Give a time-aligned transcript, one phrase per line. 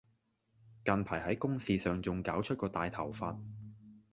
[0.83, 3.37] 近排喺公事上仲搞出個大頭佛